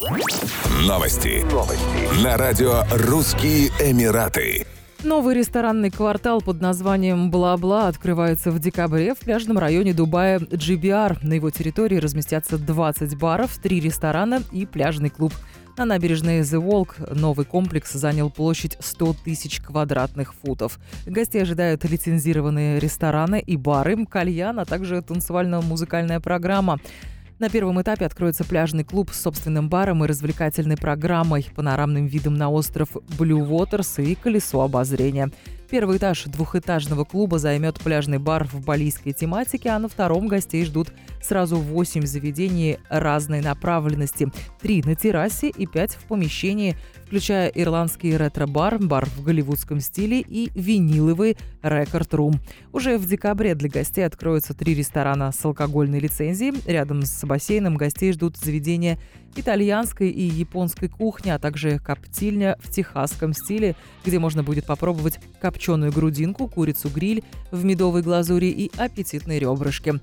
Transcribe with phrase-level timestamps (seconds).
[0.00, 1.44] Новости.
[1.52, 2.24] Новости.
[2.24, 4.66] На радио «Русские Эмираты».
[5.04, 11.18] Новый ресторанный квартал под названием «Бла-Бла» открывается в декабре в пляжном районе Дубая GBR.
[11.20, 15.34] На его территории разместятся 20 баров, 3 ресторана и пляжный клуб.
[15.76, 20.78] На набережной The Walk новый комплекс занял площадь 100 тысяч квадратных футов.
[21.04, 26.80] Гостей ожидают лицензированные рестораны и бары, кальян, а также танцевально-музыкальная программа.
[27.40, 32.50] На первом этапе откроется пляжный клуб с собственным баром и развлекательной программой, панорамным видом на
[32.50, 35.30] остров Blue Waters и колесо обозрения.
[35.70, 40.88] Первый этаж двухэтажного клуба займет пляжный бар в балийской тематике, а на втором гостей ждут
[41.22, 44.32] сразу 8 заведений разной направленности.
[44.60, 50.50] Три на террасе и пять в помещении, включая ирландский ретро-бар, бар в голливудском стиле и
[50.56, 52.40] виниловый рекорд-рум.
[52.72, 56.54] Уже в декабре для гостей откроются три ресторана с алкогольной лицензией.
[56.66, 58.98] Рядом с бассейном гостей ждут заведения
[59.36, 65.20] итальянской и японской кухни, а также коптильня в техасском стиле, где можно будет попробовать
[65.60, 70.00] копченую грудинку, курицу-гриль в медовой глазури и аппетитные ребрышки.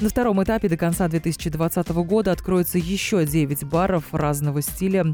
[0.00, 5.04] На втором этапе до конца 2020 года откроется еще 9 баров разного стиля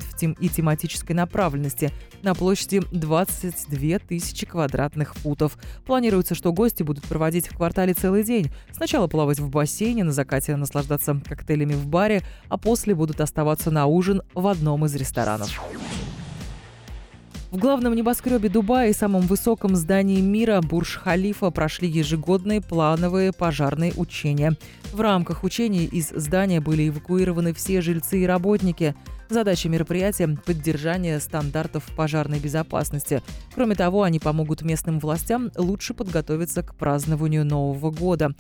[0.41, 1.91] и тематической направленности
[2.23, 5.59] на площади 22 тысячи квадратных футов.
[5.87, 8.51] Планируется, что гости будут проводить в квартале целый день.
[8.73, 13.87] Сначала плавать в бассейне, на закате наслаждаться коктейлями в баре, а после будут оставаться на
[13.87, 15.51] ужин в одном из ресторанов.
[17.55, 24.57] В главном небоскребе Дубая и самом высоком здании мира Бурж-Халифа прошли ежегодные плановые пожарные учения.
[24.93, 28.97] В рамках учений из здания были эвакуированы все жильцы и работники.
[29.29, 33.23] Задача мероприятия– поддержание стандартов пожарной безопасности.
[33.55, 38.33] Кроме того, они помогут местным властям лучше подготовиться к празднованию Нового года.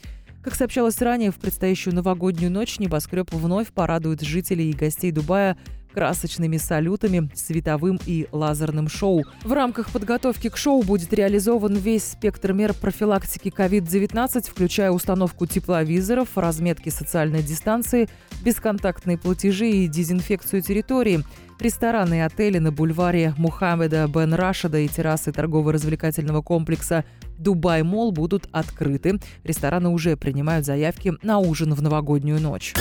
[0.43, 5.57] Как сообщалось ранее, в предстоящую новогоднюю ночь небоскреб вновь порадует жителей и гостей Дубая
[5.95, 9.25] красочными салютами, световым и лазерным шоу.
[9.45, 16.37] В рамках подготовки к шоу будет реализован весь спектр мер профилактики COVID-19, включая установку тепловизоров,
[16.37, 18.09] разметки социальной дистанции,
[18.43, 21.25] бесконтактные платежи и дезинфекцию территории.
[21.61, 27.05] Рестораны и отели на бульваре Мухаммеда Бен Рашида и террасы торгово-развлекательного комплекса
[27.39, 29.19] Дубай Мол будут открыты.
[29.45, 32.75] Рестораны уже принимают заявки на ужин в новогоднюю ночь.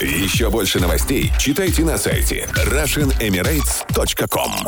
[0.00, 4.67] Еще больше новостей читайте на сайте RussianEmirates.com